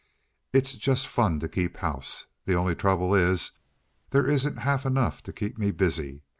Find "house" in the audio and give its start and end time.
1.77-2.25